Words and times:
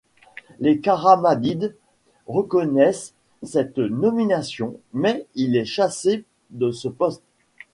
Les 0.59 0.79
Karamanides 0.79 1.75
reconnaissent 2.25 3.13
cette 3.43 3.77
nomination 3.77 4.79
mais 4.93 5.27
il 5.35 5.55
est 5.55 5.63
chassé 5.65 6.25
de 6.49 6.71
ce 6.71 6.87
poste. 6.87 7.21